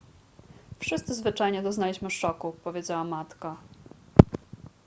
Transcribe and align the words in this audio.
wszyscy 0.79 1.13
zwyczajnie 1.13 1.61
doznaliśmy 1.61 2.09
szoku 2.11 2.51
powiedziała 2.63 3.03
matka 3.03 3.57